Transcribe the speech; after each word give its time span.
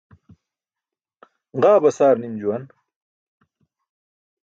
Ġa 1.61 1.73
basaar 1.83 2.15
nim 2.19 2.35
juwan. 2.41 2.63